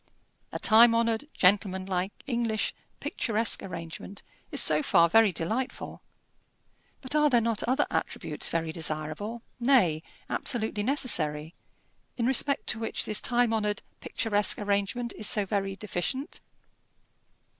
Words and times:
A 0.51 0.57
time 0.57 0.95
honoured, 0.95 1.25
gentlemanlike, 1.35 2.11
English, 2.25 2.73
picturesque 2.99 3.61
arrangement 3.61 4.23
is 4.51 4.59
so 4.59 4.81
far 4.81 5.07
very 5.07 5.31
delightful. 5.31 6.01
But 7.01 7.13
are 7.15 7.29
there 7.29 7.39
not 7.39 7.61
other 7.65 7.85
attributes 7.91 8.49
very 8.49 8.71
desirable 8.71 9.43
nay, 9.59 10.01
absolutely 10.27 10.81
necessary 10.81 11.53
in 12.17 12.25
respect 12.25 12.65
to 12.69 12.79
which 12.79 13.05
this 13.05 13.21
time 13.21 13.53
honoured, 13.53 13.83
picturesque 13.99 14.57
arrangement 14.57 15.13
is 15.15 15.29
so 15.29 15.45
very 15.45 15.75
deficient? 15.75 16.41